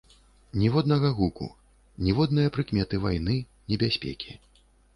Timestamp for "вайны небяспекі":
3.07-4.31